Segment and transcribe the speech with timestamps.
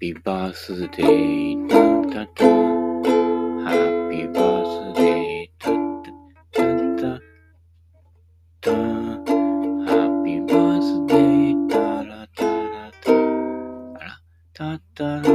[0.00, 1.76] Happy birthday タ
[2.08, 2.44] タタ
[3.66, 5.68] Happy birthday タ
[6.54, 6.64] タ
[6.96, 7.20] タ
[8.62, 8.70] タ
[9.84, 14.16] Happy birthday タラタラタあら
[14.54, 15.28] タタラタ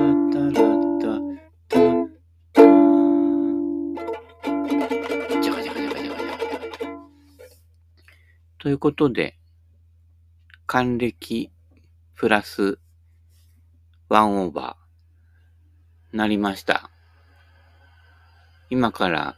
[0.49, 0.57] ラ
[0.97, 1.13] タ
[1.69, 1.77] タ
[2.51, 2.65] タ
[8.57, 9.37] ということで、
[10.65, 11.51] 還暦
[12.15, 12.79] プラス
[14.09, 16.89] ワンオーバーなりました。
[18.69, 19.35] 今から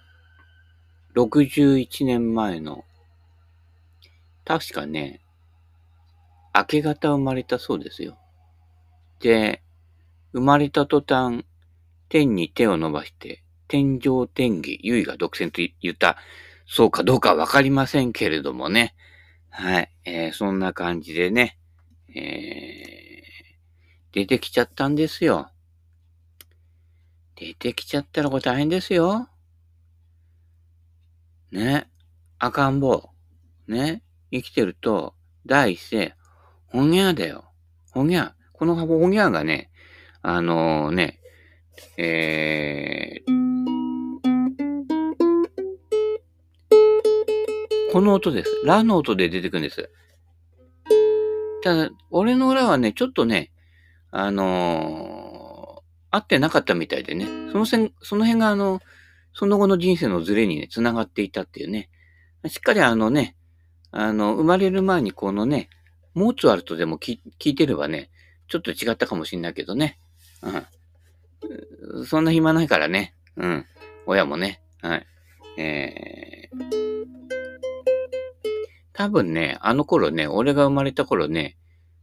[1.15, 2.83] 61年前の、
[4.45, 5.21] 確かね、
[6.55, 8.17] 明け方生まれたそうですよ。
[9.19, 9.63] で、
[10.33, 11.45] 生まれた途端、
[12.09, 16.17] 天に手を伸ばして、天上天下、優位が独占と言った、
[16.67, 18.95] そうかどうかわかりませんけれどもね。
[19.49, 19.91] はい。
[20.05, 21.57] えーそんな感じでね、
[22.13, 22.96] えー
[24.17, 25.51] 出てきちゃったんですよ。
[27.35, 29.29] 出てきちゃったらこれ大変ですよ。
[31.51, 31.87] ね。
[32.39, 33.11] 赤ん坊。
[33.67, 34.01] ね。
[34.31, 35.13] 生きてると、
[35.45, 36.15] 第一声、
[36.65, 37.45] ほにゃだよ。
[37.91, 38.33] ほにゃ。
[38.53, 39.69] このほにゃがね、
[40.23, 41.19] あのーね、
[41.97, 43.31] えー、
[47.91, 48.61] この音です。
[48.65, 49.91] ラの音で出てくるんです。
[51.61, 53.51] ただ、俺の裏はね、ちょっとね、
[54.11, 55.57] あのー
[56.09, 58.81] 合ってなかったみたいでね、その線、その辺があの、
[59.33, 61.89] その後の人生のズレにね、繋がっていたっていうね、
[62.47, 63.35] しっかりあのね、
[63.91, 65.69] あの、生まれる前にこのね、
[66.13, 68.09] モーツァルトでも聞聞いてればね、
[68.47, 69.99] ちょっと違ったかもしんないけどね、
[70.41, 72.05] うん。
[72.05, 73.65] そんな暇ないからね、うん。
[74.05, 75.05] 親もね、はい。
[75.57, 76.57] えー、
[78.93, 81.57] 多分ね、あの頃ね、俺が生まれた頃ね、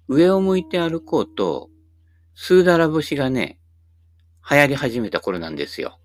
[0.08, 1.70] 上を向いて歩こうと、
[2.34, 3.58] スーダラ節がね、
[4.50, 5.98] 流行り始めた頃なんですよ。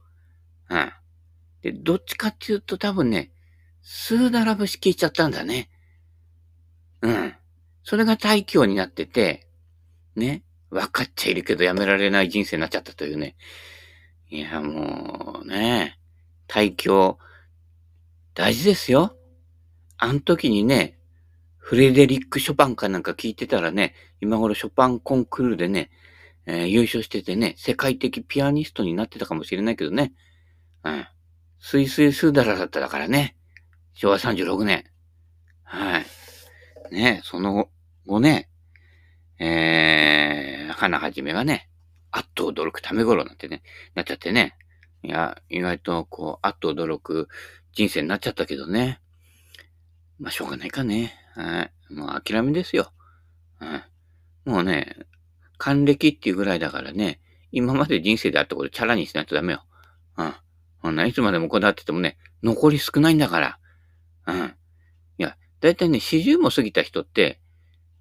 [0.70, 0.92] うん。
[1.62, 3.32] で、どっちかっていうと多分ね、
[3.82, 5.70] スーダラ節聞いちゃったんだね。
[7.02, 7.34] うん。
[7.84, 9.48] それが大教になってて、
[10.16, 13.36] ね、分かっちゃいるけどやめられない人生になっちゃったというね。
[14.30, 15.98] いや、もうね、
[16.48, 17.18] 大教、
[18.36, 19.18] 大事ですよ。
[19.98, 21.00] あの時にね、
[21.58, 25.90] フレデリック・ショパンかなんか聞いてたらね、今頃ショパンコンクールでね、
[26.50, 30.14] えー優勝しててね、世界的ピアニストになってたかもしれないけどね。
[30.84, 31.06] うん。
[31.60, 33.36] スイスイスーダラだっただからね。
[33.94, 34.86] 昭和36年。
[35.64, 36.06] はい。
[36.92, 37.70] ね、その
[38.08, 38.50] 後ね、
[39.38, 41.70] えー、花はじめがね、
[42.10, 43.62] あっと驚くため頃なんてね、
[43.94, 44.58] なっちゃってね。
[45.04, 47.28] いや、意外とこう、あっと驚く
[47.74, 49.00] 人生になっちゃったけどね。
[50.18, 51.14] まあ、しょうがないかね。
[51.36, 51.94] はい。
[51.94, 52.92] もう諦めですよ。
[53.60, 53.84] は
[54.46, 54.50] い。
[54.50, 54.96] もうね、
[55.60, 57.20] 還暦っていうぐらいだからね、
[57.52, 59.64] 今まで人生であったことチャラにしないとダメよ。
[60.18, 60.34] うん。
[60.80, 63.60] ほんな、いつまでもこだわっててもね、残り少ないんだから。
[64.26, 64.56] うん。
[65.18, 67.40] いや、だいたいね、四十も過ぎた人って、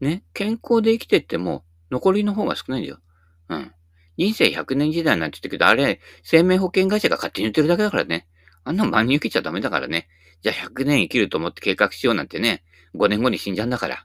[0.01, 3.01] ね、健康で生きてっても、残りの方が少ないんだよ。
[3.49, 3.73] うん。
[4.17, 8.29] 人生100年時代なんて言ってるけど、あれ、生命保険会社が勝手に言ってるだけだからね。
[8.65, 10.09] あんなの真に受けちゃダメだからね。
[10.43, 12.63] じゃあ100年生きると思って計画しようなんてね、
[12.95, 14.05] 5年後に死んじゃうんだから。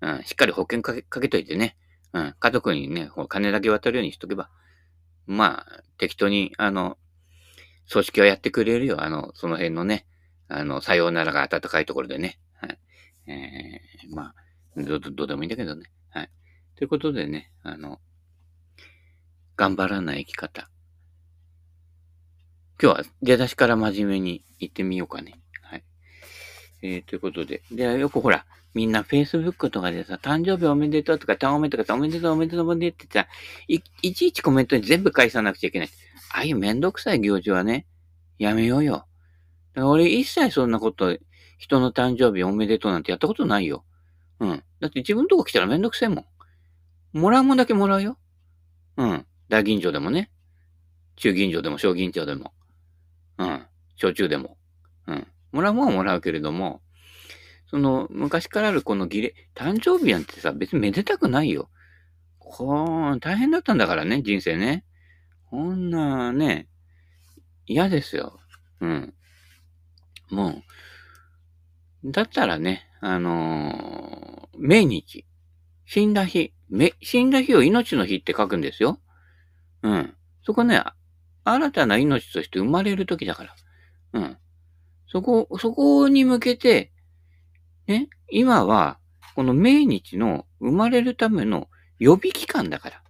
[0.00, 1.76] うん、しっかり保険かけかけといてね。
[2.14, 4.48] うん、家族にね、こう金だけ渡るようにしとけば。
[5.26, 6.96] まあ、適当に、あの、
[7.90, 9.02] 組織はやってくれるよ。
[9.02, 10.06] あの、その辺のね、
[10.48, 12.38] あの、さようならが暖かいところでね。
[12.54, 12.78] はい。
[13.26, 14.32] えー、ま
[14.76, 15.90] あ、どうどうでもいいんだけどね。
[16.10, 16.30] はい。
[16.76, 18.00] ということでね、あの、
[19.56, 20.70] 頑張らない生き方。
[22.80, 25.40] 今日は出だしから真面目に行ってみようかね。
[25.62, 25.84] はい。
[26.82, 27.62] えー、ということで。
[27.72, 33.28] で、よくほら、みんな Facebook とかでさ、誕生日おめでとうとか、誕おめとかさ、おめでとうおめでとうおめでとうってさ、
[33.68, 35.88] い、いちいちコメントに全部返さなくちゃいけない。
[36.34, 37.86] ああいうめんどくさい行事はね、
[38.38, 38.92] やめようよ。
[38.92, 39.06] だか
[39.82, 41.16] ら俺一切そんなこと、
[41.58, 43.84] 人の誕生日おめでとうなんてやったことないよ。
[44.40, 44.64] うん。
[44.80, 46.26] だって自分とこ来たらめんどくせえも
[47.14, 47.18] ん。
[47.18, 48.18] もらうもんだけもらうよ。
[48.96, 49.26] うん。
[49.48, 50.30] 大吟醸でもね。
[51.16, 52.52] 中吟醸でも小吟醸でも。
[53.38, 53.66] うん。
[53.96, 54.56] 焼酎でも。
[55.06, 55.26] うん。
[55.52, 56.82] もらうもんはもらうけれども、
[57.74, 61.70] その、昔からあるこの儀礼、誕生日なんてさ、別にめでたくないよ。
[62.38, 64.84] こう、大変だったんだからね、人生ね。
[65.50, 66.68] こんなね、
[67.66, 68.38] 嫌ですよ。
[68.80, 69.14] うん。
[70.30, 70.62] も
[72.04, 75.26] う、だったらね、あのー命日、
[75.84, 79.00] 死んだ日、め、死んだ日を命の日って書くんですよ。
[79.82, 80.14] うん。
[80.44, 80.80] そこね、
[81.42, 83.56] 新たな命として生まれる時だから。
[84.12, 84.38] うん。
[85.08, 86.92] そこ、そこに向けて、
[87.86, 88.98] ね、今は、
[89.34, 93.02] この命日の生まれるための予備期間だから。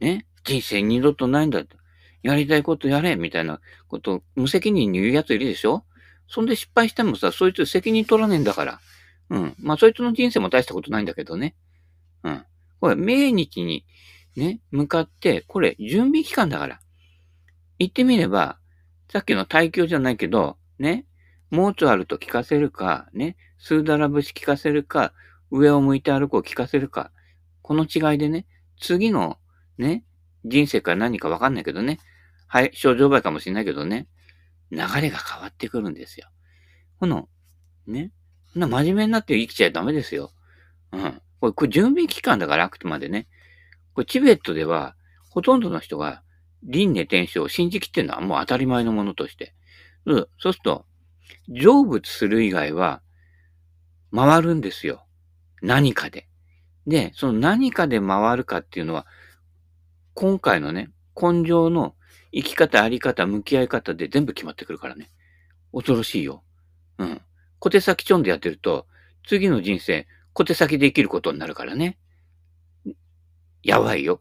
[0.00, 1.76] ね、人生二度とないんだと。
[2.22, 5.84] やりたいことやれ、みたいなことを無責任に言うやついるでしょ？
[6.28, 8.80] そんで失敗してもさ、そいつ責任取らねえんだから。
[9.30, 9.54] うん。
[9.58, 11.54] まあ、そいつの人生も大したことないんだけどね。
[12.22, 12.44] うん。
[12.80, 13.84] これ、命日に
[14.36, 16.80] ね、向かって、これ、準備期間だから。
[17.78, 18.58] 言ってみれば、
[19.10, 21.06] さっきの対響じゃないけど、ね、
[21.50, 25.12] モーツァルト聞かせるか、ね、スーダラ節聞かせるか、
[25.50, 27.10] 上を向いて歩こう聞かせるか、
[27.62, 28.46] この違いでね、
[28.80, 29.38] 次の
[29.78, 30.04] ね、
[30.44, 31.98] 人生から何かわかんないけどね、
[32.46, 34.08] はい、症状倍かもしれないけどね、
[34.70, 36.28] 流れが変わってくるんですよ。
[36.98, 37.28] この、
[37.86, 38.12] ね、
[38.52, 40.32] そんな真面目になって生きちゃダメですよ。
[40.92, 41.22] うん。
[41.40, 43.28] これ、これ準備期間だからあくまでね。
[43.94, 44.96] これ、チベットでは、
[45.30, 46.22] ほとんどの人が、
[46.62, 49.54] 輪廻転生を信じきってるのはもう当たり前のものとして。
[50.04, 50.86] うん、そうすると、
[51.48, 53.02] 成仏する以外は、
[54.14, 55.06] 回るんですよ。
[55.62, 56.28] 何かで。
[56.86, 59.06] で、その何かで回るかっていうのは、
[60.14, 60.90] 今回のね、
[61.20, 61.94] 根性の
[62.32, 65.10] 生き方、あり方、向き合い方で全部決まってくるからね。
[65.72, 66.42] 恐ろしいよ。
[66.98, 67.20] うん。
[67.58, 68.86] 小手先ちょんでやってると、
[69.26, 71.98] 次の人生、小手先で生きることになるからね。
[73.62, 74.20] やばいよ。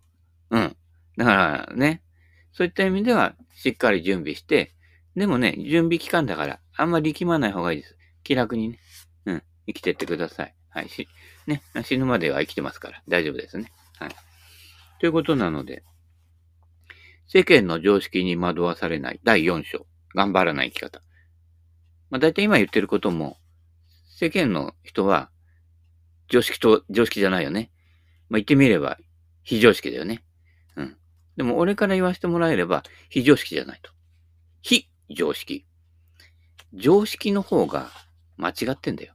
[0.49, 0.75] うん。
[1.17, 1.35] だか
[1.67, 2.03] らね、
[2.51, 4.73] そういった意味では、しっかり準備して、
[5.19, 7.97] でもね、準備期間だから、あんまり力まない方がいいです。
[8.23, 8.79] 気楽にね、
[9.25, 10.55] うん、生きてってください。
[10.69, 11.09] はい、し、
[11.45, 13.69] ね、死ぬまでは生きてますから、大丈夫ですね。
[13.97, 14.15] はい。
[15.01, 15.83] ということなので、
[17.27, 19.85] 世間の常識に惑わされない第4章、
[20.15, 21.01] 頑張らない生き方。
[22.09, 23.39] まあ大体今言ってることも、
[24.07, 25.29] 世間の人は
[26.29, 27.71] 常識と常識じゃないよね。
[28.29, 28.97] まあ言ってみれば
[29.43, 30.23] 非常識だよね。
[30.77, 30.97] うん。
[31.35, 33.91] でも俺から言わせてもらえれば非常識じゃないと。
[34.61, 35.65] 非常識。
[36.73, 37.89] 常識の方が
[38.37, 39.13] 間違ってんだよ。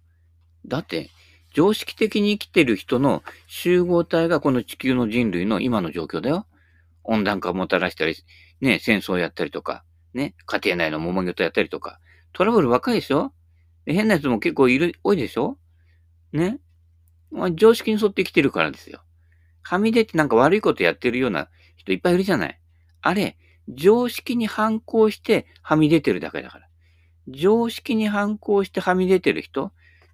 [0.67, 1.11] だって、
[1.55, 6.47] 常識的に生きてる人の集合体がこの地球の人類の今の状況だよ。
[7.05, 8.17] 温暖化をもたらしたり、
[8.61, 12.01] ね、戦争やったりとか、ね、家庭内の揉め事やったりとか、
[12.33, 13.33] トラブル若いでしょ？
[13.87, 15.59] 変なやつも結構いる、多いでしょ？
[16.33, 16.59] ね？
[17.31, 19.03] まあ、常識に沿って生きてるからですよ。
[19.63, 22.61] はみ出てなんか悪いことやってるような人いっぱいいるじゃない。
[23.01, 23.37] あれ、
[23.69, 26.69] 常識に反抗してはみ出てるだけだから。
[27.29, 29.73] 常識に反抗してはみ出てる人、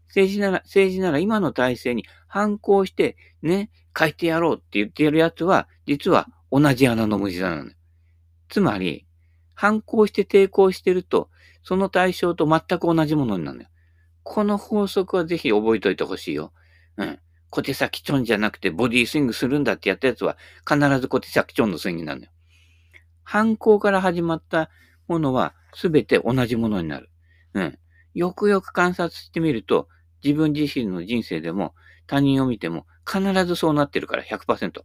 [0.08, 7.72] 政治なら、政治なら今の体制に反抗して、ね、変えてやろうって言ってやるやつは、実は同じ穴の無地なのよ。
[8.48, 9.06] つまり、
[9.54, 11.28] 反抗して抵抗してると、
[11.62, 13.68] その対象と全く同じものになるのよ。
[14.22, 16.52] この法則はぜひ覚えておいてほしいよ。
[16.96, 17.18] うん。
[17.50, 20.36] 小手先チョンじゃなくてボディスイングするんだってやったやつは
[20.68, 22.32] 必ず小手先チョンのスイングになるのよ。
[23.22, 24.70] 反抗から始まった
[25.08, 27.10] ものは全て同じものになる。
[27.54, 27.78] うん。
[28.14, 29.88] よくよく観察してみると、
[30.22, 31.74] 自分自身の人生でも
[32.06, 34.82] 他人を見ても必ずそうなってるから100%。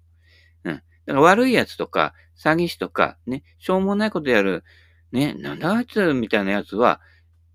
[0.64, 0.74] うん。
[0.74, 4.64] だから悪い奴とか、詐欺師とか、ね、しょうもないことやる、
[5.12, 7.02] ね、なんだあいつみたいな奴は、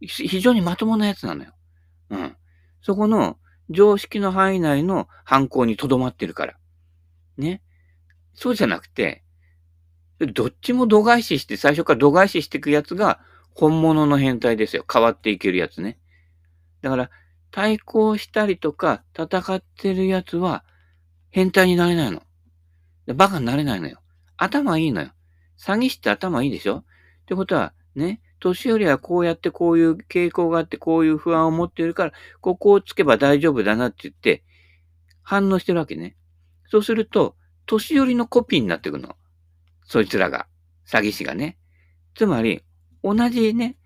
[0.00, 1.52] 非常にまともな奴なのよ。
[2.10, 2.36] うん。
[2.82, 3.38] そこの
[3.68, 6.56] 常識の範囲内の犯行に留まってるから。
[7.36, 7.62] ね。
[8.34, 9.22] そうじゃなくて、
[10.26, 13.20] どっちも度外視して、最初から度外視していくやつが
[13.54, 14.84] 本物の変態ですよ。
[14.90, 15.98] 変わっていけるやつね。
[16.82, 17.10] だから、
[17.50, 20.64] 対抗したりとか戦ってるやつは
[21.30, 22.22] 変態になれないの。
[23.14, 24.00] バカになれないのよ。
[24.36, 25.10] 頭いいのよ。
[25.58, 26.84] 詐欺師って頭いいでしょっ
[27.26, 34.42] てことは、ね、年寄りはこうやってこういう傾向があってこういう不安を持っているから、ここをつけば大丈夫だなって言って
[35.22, 36.16] 反応してるわけね。
[36.70, 37.36] そうすると、
[37.66, 39.16] 年寄りのコピーになっていくの。
[39.90, 40.46] そいつらが。
[40.86, 41.58] 詐欺師がね。
[42.14, 42.62] つまり、
[43.02, 43.76] 同じね、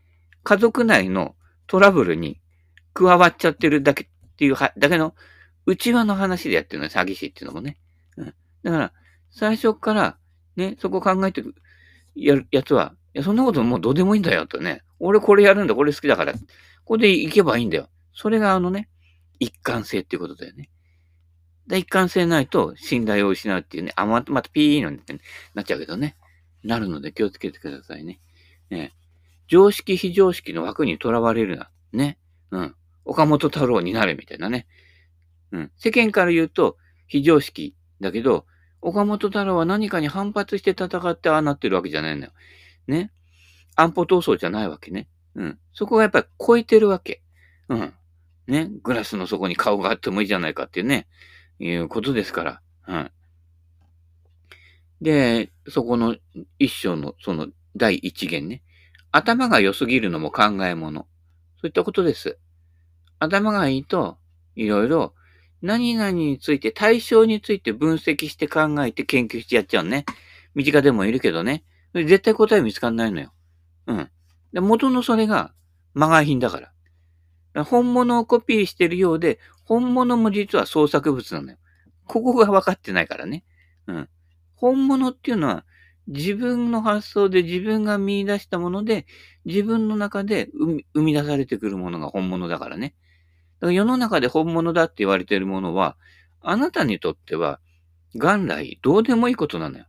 [0.43, 1.35] 家族内の
[1.67, 2.43] トラブルに
[2.93, 4.07] 加わっちゃってるだけっ
[4.37, 5.15] ていうは、だけの
[5.65, 7.79] 内輪の話でやってるの詐欺師っていうのもね。
[8.19, 8.35] うん。
[8.63, 8.93] だから、
[9.31, 10.19] 最初から、
[10.57, 11.55] ね、そこ考えてる
[12.15, 14.83] やるやつは、いや、そんなこともうどうでもいいんだよとね。
[14.99, 16.35] 俺これやるんだ、これ好きだから。
[16.35, 16.39] こ
[16.85, 17.89] こで行けばいいんだよ。
[18.13, 18.91] それがあのね、
[19.39, 20.69] 一貫性っていうことだよね。
[21.67, 25.01] で、一貫性ないと信頼を失うっていうね、あ、また、またピーの、ね、
[25.55, 26.17] なっちゃうけどね。
[26.63, 28.21] なるので気をつけてくださいね。
[28.71, 28.93] ね
[29.47, 31.71] 常識非常識の枠にとらわれるな。
[31.93, 32.19] ね。
[32.51, 32.75] うん。
[33.05, 34.67] 岡本太郎になれみたいなね。
[35.53, 35.71] うん。
[35.77, 38.47] 世間から言うと非常識だけど、
[38.81, 42.33] 岡本太郎は何かに反発して戦ってああなってるわけじゃないのよ。
[42.87, 43.11] ね。
[43.77, 45.09] 安保闘争じゃないわけね。
[45.35, 45.59] うん。
[45.73, 47.23] そこがやっぱり超えてるわけ。
[47.69, 47.95] うん。
[48.47, 48.71] ね。
[48.83, 51.07] グラスの底に顔があってもいいじゃないかっていうね、
[51.59, 52.61] いうことですから。
[52.89, 53.11] うん。
[55.01, 56.17] で、そこの
[56.59, 58.63] 一章のその第一元ね。
[59.13, 61.03] 頭が良すぎるのも考え物。
[61.61, 62.39] そういったことです。
[63.19, 64.19] 頭がいいと、
[64.57, 65.15] いろいろ
[65.63, 70.05] 何々について、対象について分析して考えて研究してやっちゃうね。
[70.55, 71.65] 身近でもいるけどね。
[71.95, 73.33] 絶対答え見つかんないのよ。
[73.87, 74.11] うん。
[74.53, 75.53] で元のそれが、
[75.95, 76.51] まがい品だ。
[76.51, 76.61] か
[77.55, 81.59] ら本物をコピーしてるようで、本物も実は創作物なのよ。
[82.07, 83.45] ここが分かってないからね。
[83.87, 84.09] うん。
[84.57, 85.65] 本物っていうのは、
[86.07, 89.07] 自分の発想で自分が見出したもので、
[89.47, 90.51] 自分の中で
[90.95, 92.95] 生み出されてくるものが本物だからね。
[93.61, 95.97] だから世の中で本物だって言われているものは、
[96.41, 97.61] あなたにとっては、
[98.15, 99.87] 元来どうでもいいことなのよ。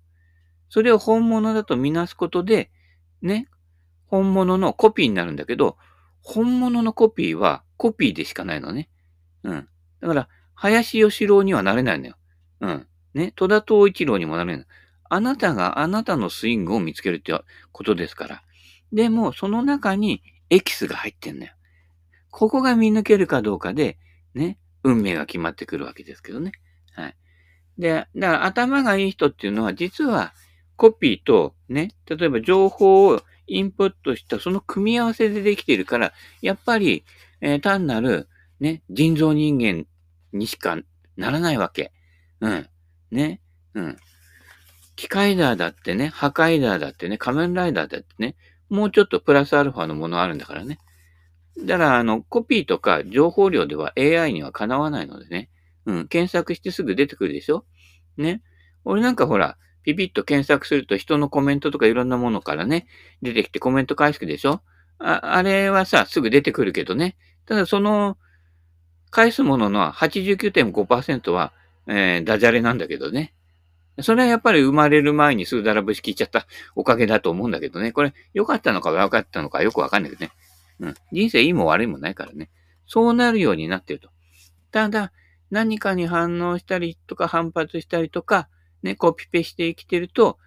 [0.70, 2.72] それを本物だとみなすことで、
[3.22, 3.48] ね、
[4.08, 5.78] 本物のコピーになるんだけど、
[6.22, 8.90] 本物のコピーはコピーでしかないのね。
[9.46, 9.68] うん。
[10.02, 12.16] だから、林義郎にはなれないのよ。
[12.62, 12.88] うん。
[13.14, 14.66] ね、戸田東一郎にもなれない。
[15.08, 17.34] あなたがあなたのスイングを見つけるって
[17.72, 18.44] ことですから。
[18.92, 21.52] でも、その中にエキスが入ってんのよ。
[22.32, 23.98] ここが見抜けるかどうかで、
[24.34, 26.52] ね、運命が決まってくるわけですけどね。
[26.94, 27.16] はい。
[27.78, 30.34] で、だから頭がいい人っていうのは、実は
[30.76, 37.06] コピーとね、例えば情報をインプットしたその組み合わせでできているから、やっぱり、
[37.42, 38.28] えー、単なる
[38.60, 39.86] ね、人造人間
[40.32, 40.78] にしか
[41.18, 41.92] ならないわけ。
[42.40, 42.70] うん。
[43.12, 43.42] ね。
[43.74, 43.98] うん。
[44.96, 48.36] 機械ダーだってね、破壊ダーだってね、仮面ライダーだってね、
[48.70, 50.80] もうちょっとプラスアルファのものあるんだからね。
[51.58, 55.50] だから、あの、コピーとか情報量では AI にはかなわないのでね。
[55.86, 57.66] うん、検索してすぐ出てくるでしょ？
[58.18, 58.42] ね。
[58.86, 62.88] 俺なんかほら、ピピッと検索すると人のコメントとかいろんなものからね、
[63.22, 64.62] 出てきてコメント返すでしょ？
[64.98, 67.18] あ、あれはさ、すぐ出てくるけどね。
[67.46, 68.18] ただその、
[69.10, 71.54] 返すものの89.5%は、
[71.88, 73.34] えー、ダジャレなんだけどね。
[74.02, 77.94] それはやっぱり生まれる前にスーダラ節聞いちゃったおかげだと思うんだけどね。
[77.94, 80.32] これ、良かったのか悪かったのかよくわかんないけどね。
[80.80, 80.96] うん。
[81.14, 82.50] 人生いいも悪いもないからね。
[82.88, 84.10] そうなるようになってると。
[84.72, 85.14] ただ、
[85.50, 88.50] 何かに反応したりとか反発したりとか、
[88.84, 90.38] ね、コピペして生きてると、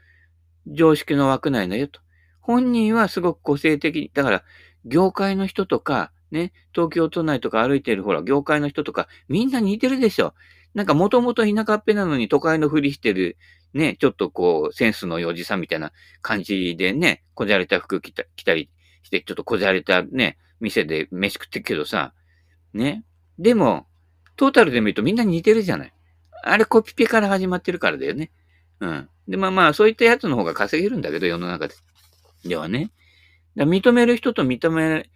[0.66, 2.00] 常識の枠内だよと。
[2.40, 4.10] 本人はすごく個性的。
[4.12, 4.44] だから、
[4.84, 10.34] 業界の人とか、ね、東京都内とか歩いてるほら、業界の人とか、みんな似てるでしょ。
[10.74, 13.36] なんかもともと田舎っぺなのに都会のふりしてる、
[13.74, 18.70] ね、ちょっとこう、センスのおじさんみたいな感じでね、こじゃれた服着た着たり
[19.02, 22.12] して、ちょっとこじゃれたね、店で飯食ってるけどさ、
[22.74, 23.04] ね。
[23.38, 23.86] でも、
[24.36, 25.92] トータルで見るとみんな似てるじゃない。
[26.44, 28.30] あれコピペから始まってるからだよね。
[28.80, 29.08] うん。
[29.26, 31.74] で、まあまあ、そういったやつの方が稼げるんだけど、世の中で。
[32.44, 32.90] ではね。
[33.56, 35.10] 認める人と認め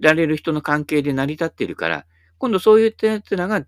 [0.00, 2.06] られる人の関係で成り立っているから、
[2.38, 3.64] 今度そういった奴らが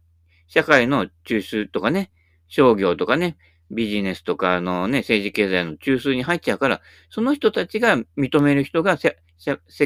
[0.49, 2.11] 社会の中枢とかね、
[2.49, 3.37] 商業とかね、
[3.71, 9.19] ビジネスとかのね、政治経済の中枢に入っちゃうから、その人たちが認める人が世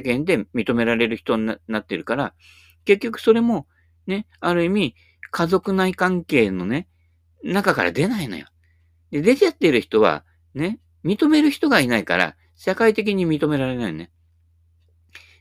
[0.01, 2.35] 間で認められる人になってるから、
[2.85, 3.67] 結局それも
[4.07, 4.95] ね、ある意味
[5.31, 6.89] 家族内関係のね、
[7.43, 8.47] 中から出ないのよ。
[9.11, 10.25] で、出ちゃってる人は、
[10.55, 14.11] ね、認める人がいないから、社会的に認められないね。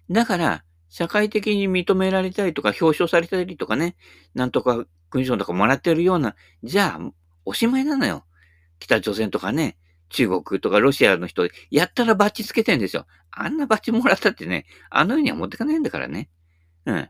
[0.10, 3.96] だから、社会的に認められたりとか、表彰されたりとかね、
[4.36, 7.12] なんとか勲章とかもらってるような、じゃあ、
[7.46, 8.26] おしまいなのよ。
[8.78, 9.76] 北朝鮮とかね、
[10.10, 13.08] 中国とかロシアの人、やったらバッチつけてんですよ。
[13.32, 16.30] あんなバッチもらったってね、あの世には持ってかないんだからね。
[16.86, 17.10] うん。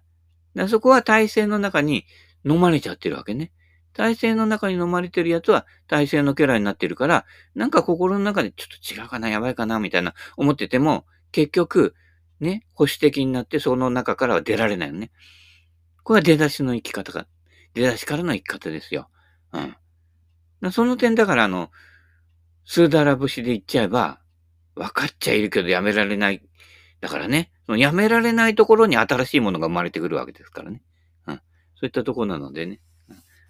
[0.56, 2.06] だそこは体制の中に
[2.46, 3.52] 飲まれちゃってるわけね。
[3.92, 11.96] 体制の中に飲まれてるやつは体制のキャラになってるから、なんか心の中でちょっと違うかな、やばいかな、みたいな思ってても、結局、
[12.44, 15.12] ね、保守的になってその中からは出られないよね。
[16.04, 17.26] これは出だしの生き方が
[17.74, 19.10] 出だしからの生き方ですよ。
[20.62, 20.72] うん。
[20.72, 21.72] その点だからあの、
[22.66, 24.20] スーダラ節で言っちゃえば、
[24.76, 26.42] 分かっちゃいるけどやめられない。
[27.02, 30.82] だからね、そのやめられないところに新しいものが生まれてくるわけですからね。
[31.28, 31.36] うん。
[31.36, 31.42] そ
[31.84, 32.80] ういったとこなのでね。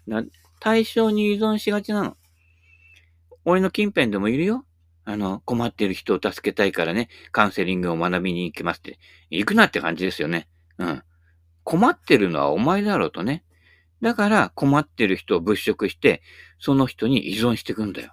[0.06, 0.28] うん、
[0.60, 2.16] 対象に依存しがちなの。
[3.44, 4.64] 俺の近辺でもいるよ。
[5.04, 8.98] あの、困ってる人を助けたいからね、カウンセリングを学びに行きますって。
[9.30, 10.48] 行くなって感じですよね。
[10.78, 11.02] うん。
[11.62, 13.44] 困ってるのはお前だろうとね。
[14.00, 16.22] だから困ってる人を物色して、
[16.58, 18.12] その人に依存していくんだよ。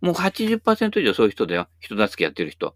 [0.00, 1.68] もう80%以上そういう人だよ。
[1.80, 2.74] 人助けやってる人。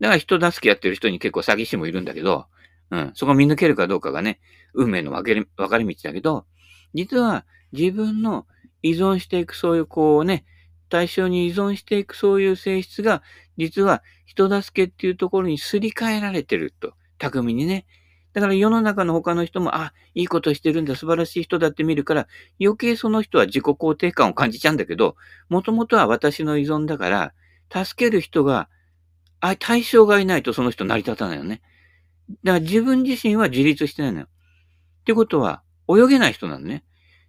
[0.00, 2.46] だから人助けやってる人に結構詐欺師もいるんだけど、
[2.90, 4.40] うん、そこ見抜けるかどうかがね、
[4.74, 6.46] 運命の分か分かれ道だけど、
[6.94, 8.46] 実は自分の
[8.82, 10.44] 依存していくそういうこうね、
[10.88, 13.22] 対象に依存していくそういう性質が、
[13.56, 16.94] 実は人助けっていうところにすり替えられてると。
[17.18, 17.86] 巧みにね。
[18.34, 22.28] だから世の中の他の人も、あ、いいことしてるんだ、素晴らしい人だって見るから、
[22.60, 25.16] 余計その人は自己肯定感を感じちゃうんだけど、
[25.48, 27.32] もともとは私の依存だから、
[27.84, 28.68] 助ける人が、
[29.40, 31.62] あ、対象がいないとその人成り立たないよね。
[32.44, 34.26] だから自分自身は自立してないのよ。
[35.00, 36.84] ってことは、泳げない人なのね。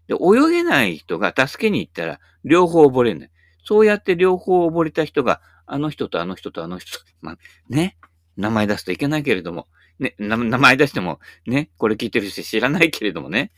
[0.08, 3.32] で、泳げない人が助けに行ったら、両方溺れるんだよ。
[3.68, 7.98] そうやって両方溺れた人が、あの人とあの人とあの人と、まあ、ね、
[8.38, 9.68] 名前出すといけないけれども、
[10.00, 13.52] ね、名前出しても、ね、これ聞いてる人知らないけれどもね、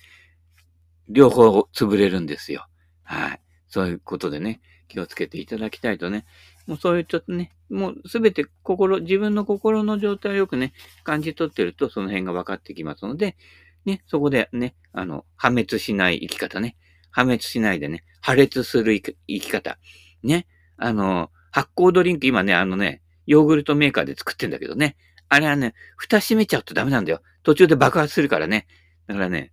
[1.09, 2.65] 両方潰れるんですよ。
[3.03, 3.41] はい。
[3.67, 6.25] そういうことでね、気をつけていただきたいとね、
[6.65, 10.73] もうそういうちょっとね、もうすべて心、自分の心の状態をよくね、
[11.03, 13.37] 感じ取ってるとその辺が分かってきますので、
[13.85, 16.77] ね、そこでね、あの、破滅しない生き方ね。
[17.11, 19.77] 破滅しないでね、破裂する生き方。
[20.23, 20.47] ね。
[20.77, 24.95] あの、発酵ドリンク、今ね、あのね、ヨーグルトメーカーで作ってんだけどね。
[25.27, 27.21] あれはね、蓋閉めちゃうとダメなんだよ。
[27.43, 28.67] 途中で爆発するからね。
[29.07, 29.51] だからね、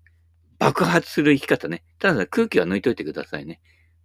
[0.59, 1.83] 爆発する生き方ね。
[1.99, 3.61] ただ空気は抜いといてくださいね。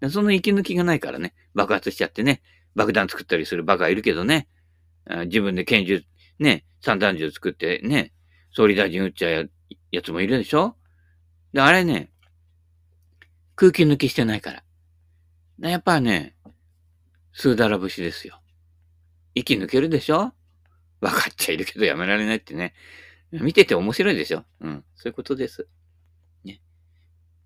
[0.10, 2.42] その息抜きがないからね、爆発しちゃってね、
[2.76, 4.48] 爆弾作ったりするバカいるけどね。
[5.26, 6.04] 自分で拳銃、
[6.40, 8.14] ね、散弾銃作ってね、
[8.54, 9.52] 総理大臣撃っちゃう
[9.92, 10.76] やつもいるでしょ
[11.54, 12.12] で、あれね、
[13.62, 14.64] 空気抜きしてないか
[15.60, 15.70] ら。
[15.70, 16.34] やっぱね、
[17.32, 18.42] スーダラ節ですよ。
[19.36, 20.34] 息抜けるでしょ？
[21.00, 22.74] 分かっちゃいるけどやめられないってね。
[23.32, 24.46] 見てて面白いでしょ？
[24.62, 24.84] うん。
[24.96, 25.68] そういうことです。
[26.44, 26.60] ね。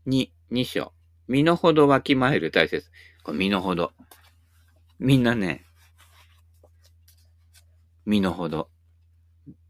[0.05, 0.93] 二、二章。
[1.27, 2.89] 身の程わきまえる大切。
[3.23, 3.91] これ身の程。
[4.99, 5.65] みんなね、
[8.05, 8.69] 身の程。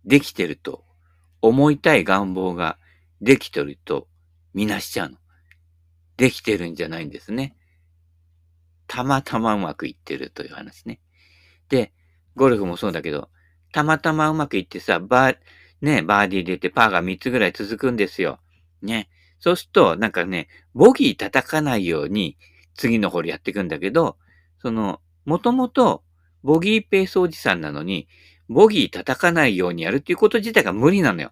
[0.06, 0.86] できてると、
[1.42, 2.78] 思いたい願望が
[3.20, 4.08] できてると、
[4.54, 5.18] みなしちゃうの。
[6.18, 7.56] できてるんじゃないんですね。
[8.88, 11.00] たまたまうまくいってるという話ね。
[11.70, 11.92] で、
[12.36, 13.30] ゴルフもそうだけど、
[13.72, 15.38] たまたまうまくいってさ、バー、
[15.82, 18.40] ね、バーディー出てパーが3つぐらい続くんですよ。
[18.82, 19.10] ね。
[19.40, 22.38] そうすると、なんかね、ボギー叩かないように
[22.76, 24.18] 次のホールやっていくんだけど、
[24.62, 26.04] その、もともと
[26.44, 28.08] ボギーペースおじさんなのに、
[28.48, 31.32] ボギー叩かないようにやるっていうこと自体が無理なのよ。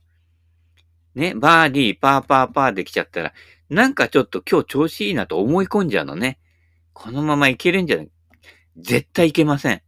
[1.15, 3.33] ね、バーディー、パーパーパーできちゃったら、
[3.73, 6.39] なんかちょっと今日調子いいなと思い込んじゃうのね。
[6.93, 8.09] このままいけるんじゃない
[8.77, 9.81] 絶対いけません。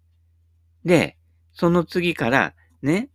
[0.83, 1.17] で、
[1.53, 3.09] その次から、ね、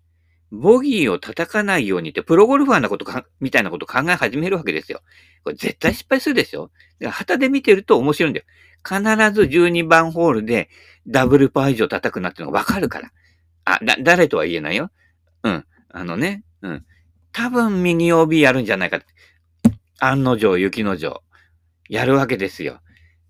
[0.51, 5.01] ボギーを叩かないようにって、プロゴルファーなことか、みたいなこと考え始めるわけですよ。
[5.45, 6.71] これ絶対失敗するでしょ
[7.09, 8.47] 旗で見てると面白いんだよ。
[8.85, 9.01] 必
[9.33, 10.69] ず12番ホールで
[11.07, 13.13] ダブルパー以上叩くなってのがわかるから。
[13.65, 14.91] あ、だ、誰とは言えないよ。
[15.45, 15.65] うん。
[15.91, 16.85] あのね、うん。
[17.33, 19.07] 多分右 OB やるんじゃないかって。
[20.01, 21.23] 案の定、雪の定。
[21.89, 22.81] やるわけですよ。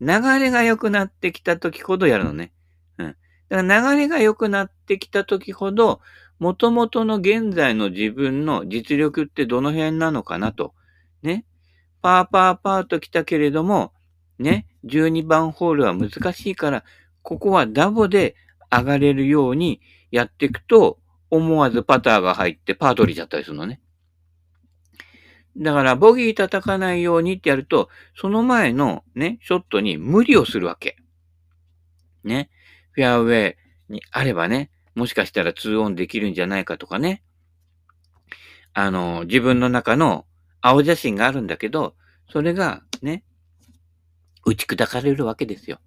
[0.01, 2.53] 流れが良くなってきた時ほどやるのね。
[2.99, 3.17] うん。
[3.49, 6.01] だから流れが良くなってきた時ほど、
[6.39, 10.75] 元々の現在の自分の実力ってどの辺なのかなと。
[11.23, 11.45] ね。
[12.01, 13.93] パーパーパーと来たけれども、
[14.39, 14.67] ね。
[14.87, 16.85] 12番ホールは難しいから、
[17.23, 18.37] ここはダボで
[18.71, 20.99] 上がれるようにやっていくと、
[21.31, 23.81] 思わずパターが入ってパー取りちゃったりするのね。
[25.57, 30.97] だから、ボギー叩かないようにってやると、その前のね、ショットに無理をするわけ。
[32.25, 32.51] ね。
[32.93, 37.23] フェアウェイにあればね、もしかしたら2オンできるんじゃないかとかね。
[38.73, 40.27] あの、自分の中の
[40.61, 41.95] 青写真があるんだけど、
[42.31, 43.25] それがね、
[44.45, 45.81] 打ち砕かれるわけですよ。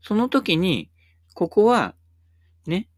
[0.00, 0.90] その時に、
[1.34, 1.94] ここは、
[2.66, 2.88] ね、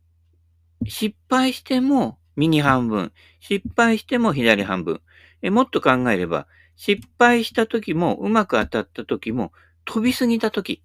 [0.87, 5.01] 失敗しても右半分、失敗しても左半分。
[5.43, 6.47] えもっと考えれば、
[6.77, 9.53] 失敗した時も、うまく当たった時も、
[9.85, 10.83] 飛びすぎた時、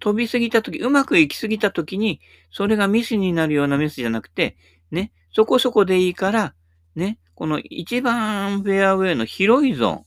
[0.00, 2.20] 飛びすぎたとき、うまくいきすぎたときに、
[2.50, 4.56] それがミスになるようなミスじゃなくて、
[4.90, 6.54] ね、そこそこでいいから、
[6.94, 10.04] ね、この一番フェアウェイの広いゾーン、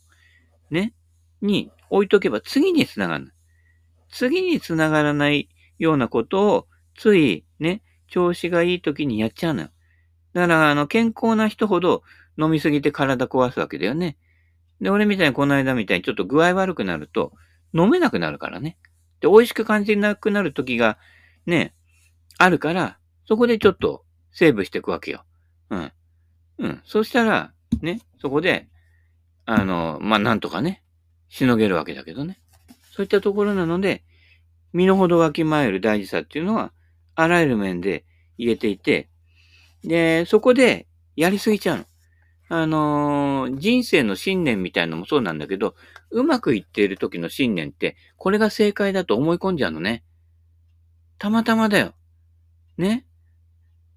[0.72, 0.94] ね、
[1.42, 3.34] に置いとけば次に繋がる。
[4.10, 6.68] 次に繋がらないようなことを、
[6.98, 9.70] つい、ね、調子がいい時にやっちゃうのよ。
[10.34, 12.04] だから、あの、健康な人ほど
[12.42, 14.18] 飲みすぎて体壊すわけだよね。
[14.80, 17.34] で、俺みたいにこの間みたいにちょっと具合悪くなると、
[17.74, 18.78] 飲めなくなるからね。
[19.20, 20.98] で、美味しく感じなくなる時が、
[21.46, 21.74] ね、
[22.38, 25.24] あるから、そこでちょっとセーブしていくわけよ。
[25.70, 25.92] うん。
[26.58, 26.82] うん。
[26.84, 28.68] そしたら、ね、そこで、
[29.46, 30.84] あの、まあ、なんとかね、
[31.30, 32.40] しのげるわけだけどね。
[32.92, 34.04] そういったところなので、
[34.74, 36.72] 身の程わきまえる大事さっていうのは、
[37.16, 38.06] あらゆる面で
[38.38, 39.10] 言えていて、
[39.84, 41.86] で、そこでやりすぎちゃうの。
[42.54, 45.74] あのー、人生の信念みたいのもそうなんだけど、
[46.10, 50.04] うまくいっている時の信念って、これが正解だと思い込んじゃうのね。
[51.18, 51.94] たまたまだよ。
[52.78, 53.06] ね。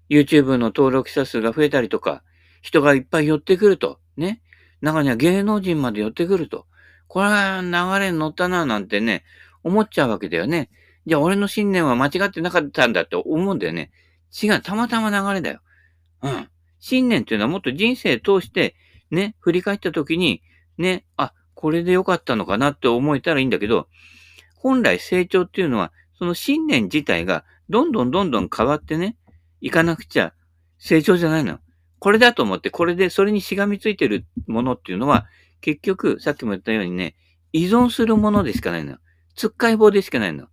[0.09, 2.23] YouTube の登録者数が増えたりとか、
[2.61, 4.41] 人がいっぱい寄ってくると、ね。
[4.79, 6.65] 中には芸能人まで寄ってくると。
[7.07, 9.25] これは流れに乗ったな、なんてね、
[9.63, 10.69] 思っちゃうわけだよね。
[11.05, 13.91] じゃあ俺の信念は間違ってなかったんだって思うんだよね。
[14.41, 15.59] 違う、たまたま流れだよ。
[16.21, 16.49] うん。
[16.87, 18.75] 信念っていうのはもっと人生通して、
[19.09, 20.43] ね、振り返った時に、
[20.77, 23.87] ね、あ、これで良かったのかなって思えたらいいんだけど、
[24.55, 29.17] 本来成長っていうのは、その信念自体がどんどんどんどん変わってね、
[29.61, 30.33] いかなくちゃ
[30.77, 31.57] 成長じゃないの。
[31.97, 35.25] これだと思って、これでそれにしがみついてるものっていうのは、
[35.61, 37.15] 結局、さっきも言ったようにね、
[37.51, 38.99] 依存するものでしかないの。
[39.35, 40.49] つっかい棒でしかないの。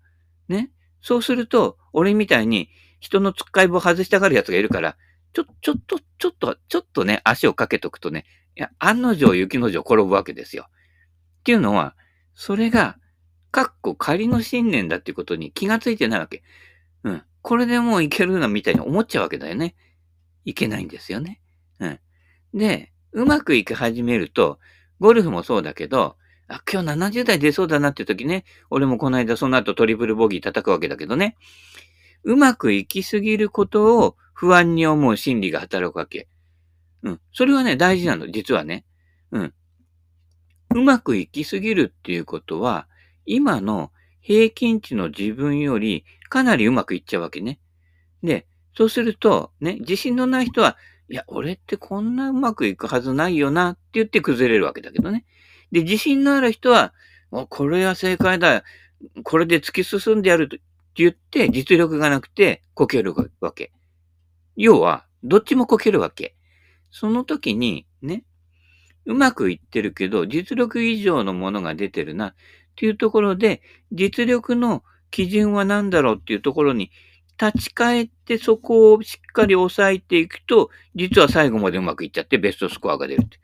[0.48, 0.70] ね。
[1.02, 4.96] そうすると、俺みたいに人のつっかい棒外したがる奴がいるから、
[5.32, 8.24] ちょ、ちょっと、ちょっと、ちょっとね、足をかけとくとね、
[8.56, 10.66] いや、案の定、雪の定転ぶわけですよ。
[10.68, 11.96] っていうのは、
[12.34, 12.98] それが、
[13.50, 16.42] かっこ仮の信念だっていうことに気がついてないわけ。
[17.04, 17.22] うん。
[17.42, 19.74] これでもういけるなみたいに思っちゃうわけだよね。
[20.44, 21.40] いけないんですよね。
[21.78, 22.00] うん。
[22.54, 24.58] で、うまくいき始めると、
[25.00, 26.16] ゴルフもそうだけど、
[26.48, 26.88] あ、今日
[27.20, 31.36] 70代出そうだなって時ね、俺もこの間その後トリプルボギー叩くわけだけどね、
[32.24, 36.28] うまくいきすぎることを不安に思う心理が働くわけ。
[37.02, 37.20] うん。
[37.32, 38.84] それはね、大事なの、実はね。
[39.30, 39.54] うん。
[40.74, 42.88] うまくいきすぎるっていうことは、
[43.26, 47.58] 今の平均値の自分よりかなりうまくいっちゃうわけね。
[48.22, 50.76] で、そうすると、ね、自信のない人は、
[51.08, 55.26] いや、俺ってこんなうまくいくはずないよなって言って崩れるわけだけどね。
[55.72, 56.94] で、自信のある人は、
[57.48, 58.64] これは正解だ。
[59.24, 60.56] これで突き進んでやると
[60.92, 63.72] って言って実力がなくてこけるわけ。
[64.56, 66.36] 要は、どっちもこけるわけ。
[66.90, 68.24] その時に、ね、
[69.06, 72.34] うまくいってるけど、実力以上のものが出てるな、っ
[72.76, 76.90] ていうところで、実力の基準は何だろうっていうところに
[77.40, 83.40] 立ち返ってそこをしっかり抑えていくと、実は最後までうまくいっちゃってベストスコアが出るって。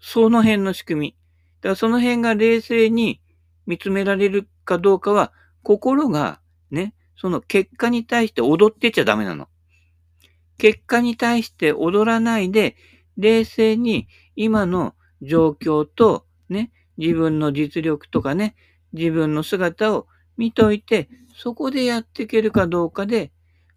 [0.00, 1.16] その辺の仕組み。
[1.62, 3.20] だからその辺が冷静に
[3.66, 6.40] 見つめられるかどうかは、心が
[6.72, 9.48] ね、その結果に対して踊ってちゃダメなの。
[10.58, 12.76] 結果に対して踊らないで、
[13.16, 18.56] 冷静に今の状況とね、自分の実力とかね、
[18.92, 20.06] 自分の姿を
[20.36, 23.32] 見といて、そこでやっていけるかどうかで、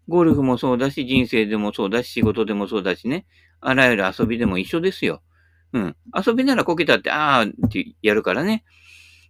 [0.08, 3.26] ゴルフもそうだし、人生でもそうだし、仕事でもそうだしね、
[3.60, 5.22] あらゆる遊びでも一緒ですよ。
[5.72, 5.96] うん。
[6.14, 8.64] 遊びならこけたって、あーってやるからね。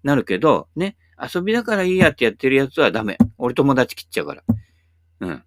[0.02, 3.18] なるけど、ね、遊びだからいいやってやってるやつはダメ。
[3.38, 4.42] 俺友達切っちゃうから。
[5.20, 5.42] うん。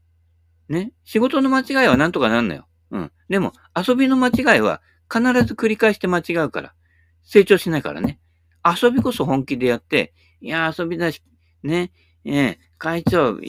[0.69, 0.91] ね？
[1.03, 2.67] 仕事の間違いはなんとかなんのよ。
[2.91, 3.11] うん。
[3.29, 6.73] でも、遊びの間違いは必ず繰り返して間違うから。
[7.23, 8.19] 成長しないからね。
[8.65, 11.21] 遊びこそ本気でやって、いや、遊びだし、
[11.63, 11.91] ね、
[12.25, 13.39] ええ、会長、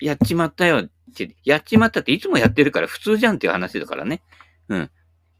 [0.00, 4.22] やっちまったよって、やっちまったっていつもやってるから普通じゃんっていう話だからね。
[4.68, 4.90] うん。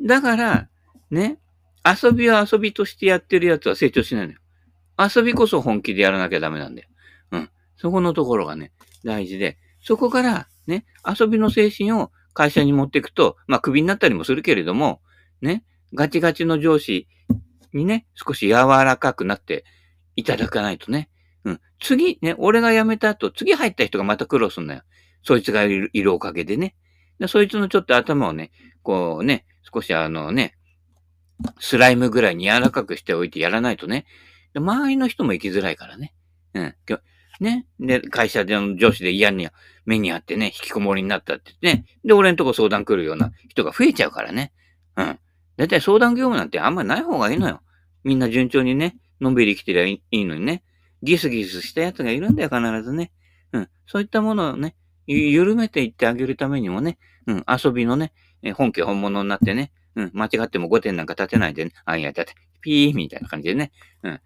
[0.03, 0.69] だから、
[1.11, 1.39] ね、
[1.85, 4.39] 遊びは遊びとしてやってるやつは成長しないのよ。
[4.99, 6.89] 遊びこそ本気でやらなきゃダメなんだよ。
[7.33, 7.51] うん。
[7.77, 8.73] そこのところがね、
[9.05, 15.01] 大事で、そこから、ね、遊びの精神を会社に持っていくと、まあ、クビになったりもするけれども、
[15.41, 17.09] ね、ガチガチの上司
[17.73, 19.65] にね、少し柔らかくなって
[20.17, 21.09] いただかないとね。
[21.45, 21.61] うん。
[21.81, 24.83] 次、ね、俺が辞めた後、次入った人がまた苦労すんだよ。
[25.23, 26.75] そいつがいるいるおかげでね。
[27.19, 28.51] でそいつのちょっと頭をね、
[28.83, 30.57] こうね、少しあのね、
[31.59, 34.07] スライムぐらいに柔らかくしておいてやらないとね、
[34.61, 36.15] 周りの人も行きづらいからね。
[36.55, 36.75] うん。
[37.41, 37.67] ね。
[37.81, 39.49] で、会社での上司で嫌に
[39.85, 41.87] 目にあってね、引きこもりになったって言ってね。
[42.05, 44.53] で、俺んとこ相談来るような人が増えちゃうからね。
[44.97, 45.19] うん。
[45.57, 47.61] だいたい相談業務なんてあんまりない方がいいのよ。
[48.05, 50.63] みんな順調にね、のんびり生きてりゃいいのにね。
[51.03, 53.13] ギスギスした奴がいるんだよ、必ずね。
[53.53, 53.69] うん。
[53.87, 54.75] そういったものをね、
[55.07, 58.13] 緩めていってあげるためにもね、うん、遊びのね、
[58.55, 64.21] 本家本物になってね、うん、間違っても5点なんか立てないでね、あ、いや、だって、ピーみたいな感じでね、うん、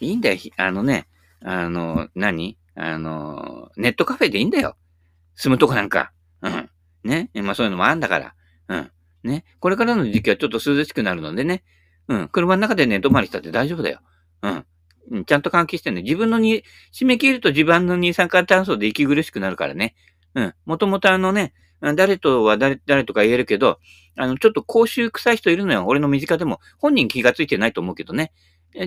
[0.00, 0.38] いいんだよ。
[0.56, 1.06] あのね、
[1.42, 2.56] あの、何？
[2.74, 4.76] あの、ネットカフェでいいんだよ。
[5.34, 6.12] 住むとこなんか。
[6.42, 6.70] うん。
[7.04, 7.30] ね？
[7.34, 8.34] まあそういうのもあんだから。
[8.68, 8.90] うん。
[9.24, 9.44] ね？
[9.58, 11.64] これからの時期はちょっと涼しくなるのでね。
[12.06, 12.28] うん。
[12.28, 14.00] 車の中で寝泊まりしたって大丈夫だよ。
[14.42, 15.24] うん。
[15.24, 16.02] ちゃんと換気してね。
[16.02, 19.94] 自分のに、締め切ると自分の二酸化炭素で息苦しくなるからね。
[20.34, 20.54] うん。
[20.66, 23.80] もともとあのね、誰とは誰、誰とか言えるけど、
[24.16, 25.84] あの、ちょっと口臭臭い人いるのよ。
[25.86, 26.60] 俺の身近でも。
[26.78, 28.32] 本人気がついてないと思うけどね。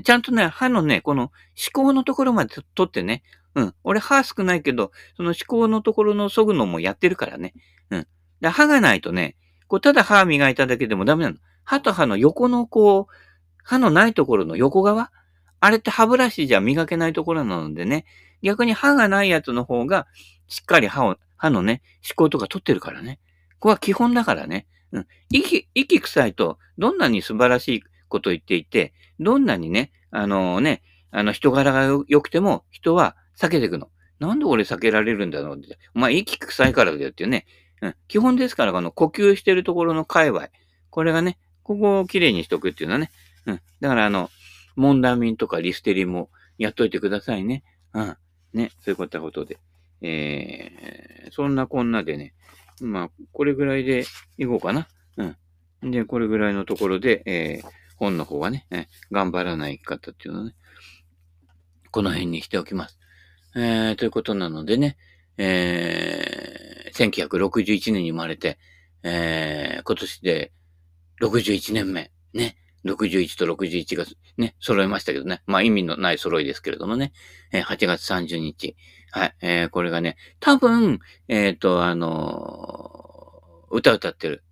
[0.04, 1.32] ちゃんとね、歯のね、この思
[1.74, 3.24] 考のところまで取ってね、
[3.56, 3.76] うん。
[3.84, 7.54] 俺歯少ないけど、その思考のところの削ぐのもやってるからね。
[7.90, 8.08] うん。
[8.40, 9.36] で歯がないとね、
[9.68, 11.38] こう、ただ歯磨いただけでもダメなの。
[11.64, 13.14] 歯と歯の横のこう、
[13.64, 15.12] 歯のないところの横側？
[15.60, 18.06] あれって歯ブラシじゃ磨けないところなのでね、
[18.42, 20.08] 逆に歯がないやつの方が、
[20.48, 23.20] しっかり歯を、歯のね、思考とか取ってるからね。
[23.60, 24.66] ここは基本だからね。
[24.92, 25.08] うん。
[25.30, 33.90] 息、息臭いと、どんなに素晴らしいこと言っていて、どんなにね、あのね、あの人柄が良くても人は避けていくの。
[34.20, 35.80] なんで俺避けられるんだろうって。
[35.96, 37.48] お前息臭いからだよっていうね。
[37.82, 37.96] うん。
[38.08, 40.50] 基本ですから、この呼吸してるところの界隈。
[40.92, 43.10] これがね、ここをきれいにしとくっていうのはね。
[43.48, 43.62] うん。
[43.80, 44.30] だからあの、
[44.76, 47.64] モンダミンとかリステリンもやっといてくださいね。
[47.94, 48.18] うん。
[48.54, 49.58] ね、そういったことで。
[50.04, 52.34] えー、そんなこんなでね、
[52.82, 54.06] まあ、これぐらいで
[54.38, 54.88] いこうかな。
[55.18, 55.92] うん。
[55.92, 60.56] で、これぐらいのところで、えー、本の方はね、え、頑張らない生き方っていうのね、
[61.92, 62.98] この辺にしておきます。
[63.56, 64.98] えー、ということなのでね、
[65.38, 68.58] えー、1961年に生まれて、
[69.04, 70.52] えー、今年で
[71.22, 75.44] 61年目、ね、61と61がね、揃いましたけどね。
[75.46, 77.14] まあ意味のない揃いですけれどもね。
[77.52, 78.76] えー、8月30日。
[79.12, 79.36] はい。
[79.42, 84.44] えー、これがね、多分、えっ、ー、と、あのー、歌歌ってる。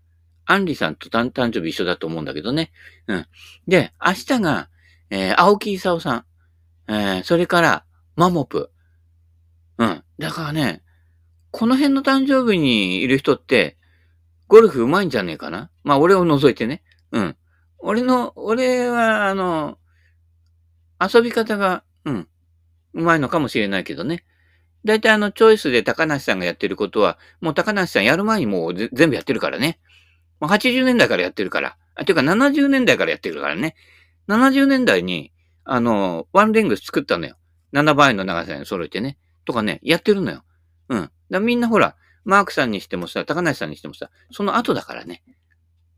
[0.51, 2.71] アンリさんと誕生日一緒だと思うんだけどね。
[3.05, 3.27] うん。
[3.67, 4.67] で、明日が、
[5.12, 6.25] えー、青木勲さん。
[6.91, 7.85] えー、それから、
[8.15, 8.71] マモプ。
[9.77, 10.03] うん。
[10.17, 10.81] だからね、
[11.51, 13.77] この辺の誕生日にいる人って、
[14.47, 15.69] ゴルフ上手いんじゃねえかな？
[15.83, 16.81] まあ、俺を除いてね。
[17.12, 17.38] うん。
[17.77, 19.77] 俺の、俺は、あの、
[20.99, 22.27] 遊び方が、うん、
[22.95, 24.25] うまいのかもしれないけどね。
[24.83, 29.79] だいたいあの、チョイスで高梨さんがやってることは、もう高梨さんやる前にもう全部やってるからね。
[30.39, 31.78] もう80年代からやってるから。
[31.95, 33.75] あ、ていうか70年代からやってるからね。
[34.28, 35.32] 70年代に、
[35.65, 37.36] あの、ワンレング作ったのよ。
[37.73, 39.17] 7倍の長さに揃えてね。
[39.45, 40.43] とかね、やってるのよ。
[40.89, 41.12] うん。
[41.30, 45.23] だみんなほら、マークさんにしてもさ、高梨さんにしてもさ、その後だからね。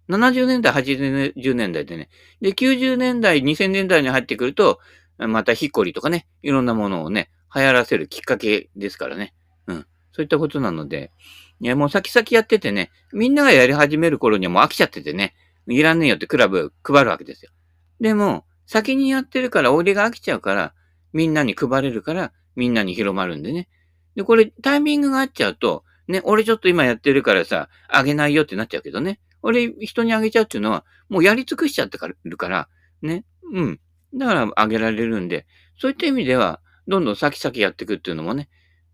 [0.10, 2.10] 70年代、80年代でね。
[2.41, 4.80] で、90年代、2000年代に入ってくると、
[5.17, 9.34] またヒッコリとかね、いろんなものをね、流行らせるきっかけですからね。
[9.67, 9.86] うん。
[10.13, 11.12] そういったことなので、
[11.60, 15.34] いや、もう先々やっててね、みんながやり始める頃にはもう飽きちゃっててね、
[15.67, 17.52] いらんねえよってクラブ配るわけですよ。
[18.00, 20.74] でも、先にやってるから、俺が飽きちゃうから、
[21.13, 23.69] みんなに配れるから、みんなに広まるんでね。
[24.15, 29.19] で、これ、タイミングが合っちゃうと、ね、俺ちょっと今やってるからさ、あげないよってなっちゃうけどね。
[29.41, 32.67] 俺、人にあげちゃうっていうのは、もうやり尽くしちゃってるから、
[33.02, 33.26] ね。
[33.54, 33.80] うん。
[34.13, 35.45] だからあげられるんで、
[35.78, 38.50] そういった意味では、どんどん先々やっていくっていうのもね、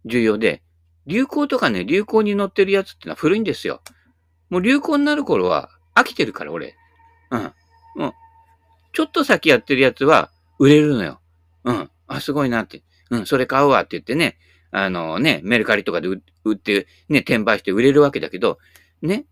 [0.06, 0.64] 重要で、
[1.08, 3.82] 流行とかね、流行に乗ってるやつってのは古いんですよ。
[4.50, 6.76] もう流行になる頃は飽きてるから、俺。
[7.32, 7.54] うん。
[7.96, 8.13] もう、
[8.93, 11.20] ちょっと先やってるやつは売れるのよ。
[11.63, 11.89] うん。
[12.08, 12.84] あ、すごいなって。
[13.10, 14.38] うん、それ買うわって言ってね、
[14.72, 16.22] あのね、メルカリとかで売
[16.54, 18.60] って、ね、転売して売れるわけだけど、
[19.02, 19.26] ね、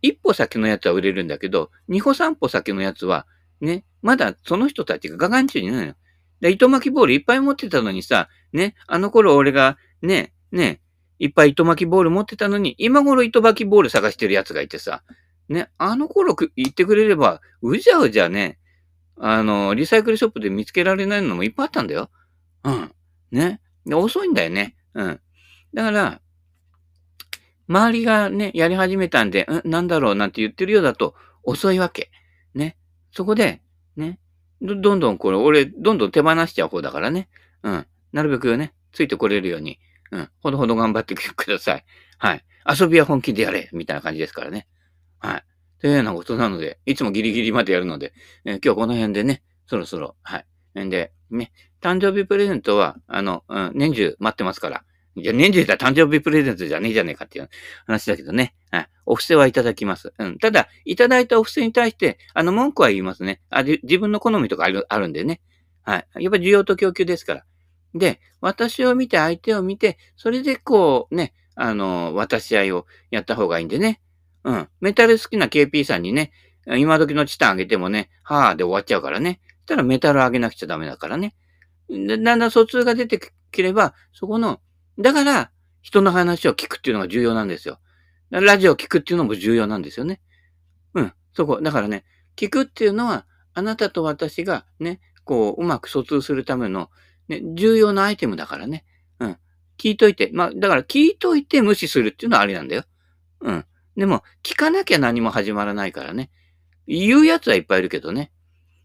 [0.00, 3.26] 一歩先のやつは売れるんだけど、二歩三歩先のやつは、
[3.60, 5.94] ね、まだその人たちがガガン中にないのよ。
[6.40, 10.80] で、糸巻きボールいっぱい持ってたのにさ、ね、あの頃俺が、ね、ね、
[11.18, 15.02] いっぱい糸巻きボール持ってたのに、今頃糸巻きボール探してるやつがいてさ、
[15.48, 18.58] ね、あの頃言ってくれれば、うじゃうじゃね、
[19.16, 22.10] あの、リサイクルショップで見つけられないのもいっぱいあったんだよ。
[22.64, 22.92] うん。
[23.30, 23.60] ね。
[23.84, 24.76] で遅いんだよね。
[24.94, 25.20] うん。
[25.74, 26.20] だから、
[27.68, 32.10] 周りがね、やり始めたんで、うんなんだろうなんて言ってるようだと遅いわけ。
[32.54, 32.76] ね。
[33.12, 33.60] そこで、
[33.96, 34.18] ね。
[34.62, 37.28] ど、どんどんこれ、俺、どんどん手放しちゃう方だからね。
[37.62, 37.86] うん。
[38.12, 39.78] なるべくね、ついてこれるように、
[40.10, 40.30] うん。
[40.40, 41.84] ほどほど頑張ってください。
[42.18, 42.44] はい。
[42.68, 44.66] 遊びは本気でやれみたいな感じですからね。
[45.18, 45.44] はい。
[45.80, 48.12] というようなことなので、いつもギリギリまでやるので、
[48.44, 50.84] えー、今日この辺でね、そろそろ、はい。
[50.84, 54.84] んで、ね、誕生日プレゼントは、あの、うん、年中待ってますから、
[55.16, 57.48] じゃ、年中だ誕生日プレゼントじゃねえじゃねえかっていう
[57.86, 58.54] 話だけどね。
[58.70, 58.88] はい。
[59.06, 60.12] お布施はいただきます。
[60.18, 60.38] うん。
[60.38, 63.40] ただ、いただいたお布施に対して、あの、文句は言いますね。
[63.50, 65.40] あ、自分の好みとかある、あるんでね。
[65.82, 66.24] はい。
[66.24, 67.44] やっぱ需要と供給ですから。
[67.94, 74.00] で、私を見て、相手を見て、それでこう、ね、あの、渡し合いをやった方がいいんでね。
[74.44, 74.68] うん。
[74.80, 76.32] メタル好きな KP さんにね、
[76.66, 79.40] 今時のチタンあげてもね、はぁで終わっちゃうからね。
[79.66, 81.34] そしたらメタルあげなくちゃダメだからね。
[81.90, 83.18] だんだん疎通が出て
[83.50, 84.60] きれば、そこの
[84.98, 87.78] だから、人の話を聞くっていうのが重要なんですよ。
[88.30, 90.20] ラジオを聞くっていうのも重要なんですよね。
[90.94, 91.60] うん、そこ。
[91.62, 92.04] だからね、
[92.36, 96.90] 聞くっていうのは、あなたと私がね、こう、うまく疎通するための、
[97.28, 98.84] ね、重要なアイテムだからね。
[99.20, 99.38] うん。
[99.78, 100.30] 聞いといて。
[100.32, 102.84] まあ、だから聞いといて無視するっていうのはありなんだよ。
[103.40, 103.64] うん。
[103.96, 106.30] でも、聞かなきゃ何も始まらないからね。
[106.86, 108.32] 言うやつはいっぱいいるけどね。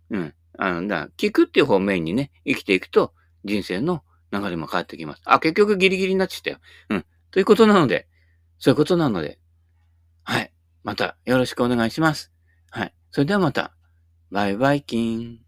[0.10, 0.34] うん。
[0.58, 3.14] あの、だから聞くっていう方面にね、生きていくと、
[3.46, 5.22] 人生の流れも変わってきます。
[5.26, 6.58] あ、結局ギリギリになっちゃったよ。
[6.90, 7.06] うん。
[7.32, 8.08] ということなので、
[8.60, 9.40] そういうことなので、
[10.24, 10.54] はい。
[10.84, 12.32] またよろしくお願いします。
[12.70, 12.94] はい。
[13.12, 13.74] それではまた、
[14.32, 15.40] バイバイキン。